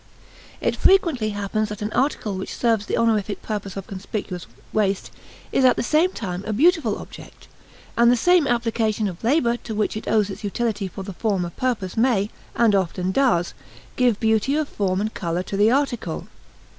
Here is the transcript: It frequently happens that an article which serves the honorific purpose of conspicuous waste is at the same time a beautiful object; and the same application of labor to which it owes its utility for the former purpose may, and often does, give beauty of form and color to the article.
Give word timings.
It 0.61 0.75
frequently 0.75 1.29
happens 1.29 1.69
that 1.69 1.83
an 1.83 1.93
article 1.93 2.33
which 2.33 2.55
serves 2.57 2.87
the 2.87 2.97
honorific 2.97 3.43
purpose 3.43 3.77
of 3.77 3.85
conspicuous 3.85 4.47
waste 4.73 5.11
is 5.51 5.63
at 5.63 5.75
the 5.75 5.83
same 5.83 6.11
time 6.11 6.43
a 6.47 6.53
beautiful 6.53 6.97
object; 6.97 7.47
and 7.95 8.11
the 8.11 8.15
same 8.17 8.47
application 8.47 9.07
of 9.07 9.23
labor 9.23 9.57
to 9.57 9.75
which 9.75 9.95
it 9.95 10.07
owes 10.07 10.31
its 10.31 10.43
utility 10.43 10.87
for 10.87 11.03
the 11.03 11.13
former 11.13 11.51
purpose 11.51 11.95
may, 11.97 12.31
and 12.55 12.73
often 12.73 13.11
does, 13.11 13.53
give 13.95 14.19
beauty 14.19 14.55
of 14.55 14.67
form 14.67 15.01
and 15.01 15.13
color 15.13 15.43
to 15.43 15.55
the 15.55 15.69
article. 15.69 16.27